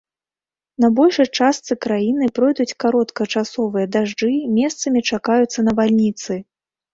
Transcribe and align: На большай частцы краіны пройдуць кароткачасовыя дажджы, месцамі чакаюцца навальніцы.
На 0.83 0.87
большай 0.99 1.27
частцы 1.37 1.73
краіны 1.85 2.29
пройдуць 2.39 2.75
кароткачасовыя 2.85 3.85
дажджы, 3.97 4.31
месцамі 4.57 5.05
чакаюцца 5.19 5.59
навальніцы. 5.69 6.41